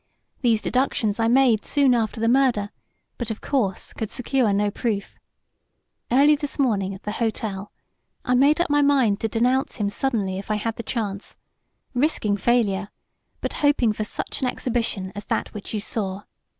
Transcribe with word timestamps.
These 0.41 0.63
deductions 0.63 1.19
I 1.19 1.27
made 1.27 1.63
soon 1.63 1.93
after 1.93 2.19
the 2.19 2.27
murder, 2.27 2.71
but, 3.19 3.29
of 3.29 3.39
course, 3.39 3.93
could 3.93 4.09
secure 4.09 4.51
no 4.51 4.71
proof. 4.71 5.13
Early 6.11 6.35
this 6.35 6.57
morning, 6.57 6.95
at 6.95 7.03
the 7.03 7.11
hotel, 7.11 7.71
I 8.25 8.33
made 8.33 8.59
up 8.59 8.67
my 8.67 8.81
mind 8.81 9.19
to 9.19 9.27
denounce 9.27 9.75
him 9.75 9.91
suddenly 9.91 10.39
if 10.39 10.49
I 10.49 10.55
had 10.55 10.77
the 10.77 10.81
chance, 10.81 11.37
risking 11.93 12.35
failure 12.35 12.89
but 13.41 13.53
hoping 13.61 13.93
for 13.93 14.03
such 14.03 14.41
an 14.41 14.47
exhibition 14.47 15.11
as 15.15 15.27
that 15.27 15.53
which 15.53 15.71
you 15.71 15.79
saw. 15.79 16.23